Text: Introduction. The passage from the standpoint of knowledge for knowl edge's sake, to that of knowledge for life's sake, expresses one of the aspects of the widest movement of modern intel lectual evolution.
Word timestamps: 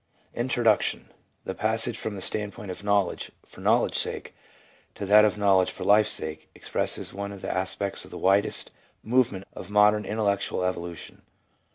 Introduction. 0.33 1.11
The 1.45 1.53
passage 1.53 1.95
from 1.95 2.15
the 2.15 2.23
standpoint 2.23 2.71
of 2.71 2.83
knowledge 2.83 3.31
for 3.45 3.61
knowl 3.61 3.85
edge's 3.85 3.99
sake, 3.99 4.33
to 4.95 5.05
that 5.05 5.23
of 5.25 5.37
knowledge 5.37 5.69
for 5.69 5.83
life's 5.83 6.09
sake, 6.09 6.49
expresses 6.55 7.13
one 7.13 7.31
of 7.31 7.43
the 7.43 7.53
aspects 7.55 8.03
of 8.03 8.09
the 8.09 8.17
widest 8.17 8.71
movement 9.03 9.45
of 9.53 9.69
modern 9.69 10.01
intel 10.05 10.25
lectual 10.25 10.63
evolution. 10.67 11.21